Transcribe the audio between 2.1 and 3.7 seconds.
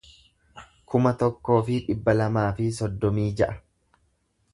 lamaa fi soddomii ja'a